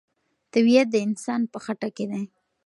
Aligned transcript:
طبیعت 0.53 0.87
د 0.91 0.95
انسان 1.07 1.41
په 1.51 1.57
خټه 1.65 1.89
کې 1.95 2.05
دی. 2.11 2.23